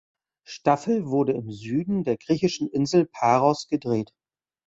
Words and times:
Staffel 0.47 1.05
wurde 1.09 1.33
im 1.33 1.51
Süden 1.51 2.03
der 2.03 2.17
griechischen 2.17 2.67
Insel 2.71 3.05
Paros 3.05 3.67
gedreht. 3.67 4.11